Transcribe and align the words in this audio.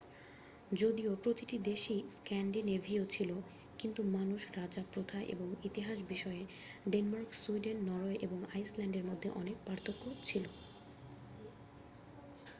যদিও 0.71 1.11
প্রতিটি 1.23 1.55
দেশই 1.69 1.99
স্ক্যান্ডিনেভীয়' 2.15 3.05
ছিল 3.07 3.29
কিন্তু 3.79 4.01
মানুষ 4.17 4.41
রাজা 4.57 4.83
প্রথা 4.93 5.19
এবং 5.33 5.47
ইতিহাস 5.63 5.97
বিষয়ে 6.09 6.41
ডেনমার্ক 6.89 7.29
সুইডেন 7.35 7.77
নরওয়ে 7.87 8.17
এবং 8.21 8.39
আইস 8.53 8.69
ল্যান্ডের 8.77 9.07
মধ্যে 9.09 9.29
অনেক 9.41 9.57
পার্থক্য 9.67 10.03
ছিল 10.23 10.43